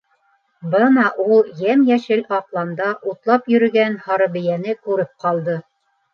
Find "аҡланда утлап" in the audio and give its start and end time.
2.39-3.53